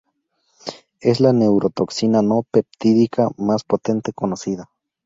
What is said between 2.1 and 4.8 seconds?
no peptídica más potente conocida.